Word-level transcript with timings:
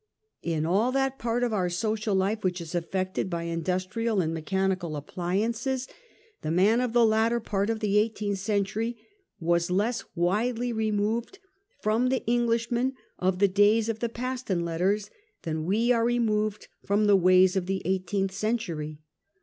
In 0.41 0.65
all 0.65 0.91
that 0.93 1.19
part 1.19 1.43
of 1.43 1.53
our 1.53 1.69
social 1.69 2.15
life 2.15 2.43
which 2.43 2.59
is 2.59 2.73
affected 2.73 3.29
by 3.29 3.43
industrial 3.43 4.19
and 4.19 4.33
mechanical 4.33 4.95
appliances, 4.95 5.87
the 6.41 6.49
man 6.49 6.81
of 6.81 6.93
the 6.93 7.05
latter 7.05 7.39
part 7.39 7.69
of 7.69 7.81
the 7.81 7.99
eighteenth 7.99 8.39
century 8.39 8.97
was 9.39 9.69
less 9.69 10.03
widely 10.15 10.73
removed 10.73 11.37
from 11.83 12.09
the 12.09 12.25
Englishman 12.25 12.93
of 13.19 13.37
the 13.37 13.47
days 13.47 13.89
of 13.89 13.99
the 13.99 14.09
Paston 14.09 14.65
Letters 14.65 15.11
than 15.43 15.65
we 15.65 15.91
are 15.91 16.03
removed 16.03 16.67
from 16.83 17.05
the 17.05 17.15
ways 17.15 17.55
of 17.55 17.67
the 17.67 17.83
eighteenth 17.85 18.31
century. 18.31 19.01